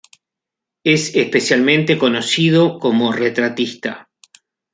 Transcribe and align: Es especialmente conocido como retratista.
Es 0.83 1.13
especialmente 1.15 1.99
conocido 1.99 2.79
como 2.79 3.11
retratista. 3.11 4.09